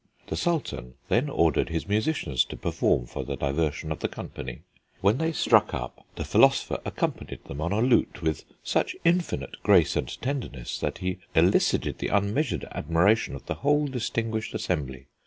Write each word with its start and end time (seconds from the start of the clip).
The 0.29 0.35
Sultan 0.35 0.95
then 1.09 1.29
ordered 1.29 1.69
his 1.69 1.87
musicians 1.87 2.43
to 2.45 2.57
perform 2.57 3.05
for 3.05 3.23
the 3.23 3.35
diversion 3.37 3.91
of 3.91 3.99
the 3.99 4.07
company. 4.07 4.63
When 5.01 5.19
they 5.19 5.31
struck 5.31 5.75
up, 5.75 6.03
the 6.15 6.25
philosopher 6.25 6.81
accompanied 6.85 7.43
them 7.43 7.61
on 7.61 7.71
a 7.71 7.81
lute 7.83 8.23
with 8.23 8.43
such 8.63 8.95
infinite 9.05 9.57
grace 9.61 9.95
and 9.95 10.19
tenderness 10.19 10.79
that 10.79 10.97
he 10.97 11.19
elicited 11.35 11.99
the 11.99 12.07
unmeasured 12.07 12.65
admiration 12.71 13.35
of 13.35 13.45
the 13.45 13.53
whole 13.61 13.85
distinguished 13.85 14.55
assembly. 14.55 15.05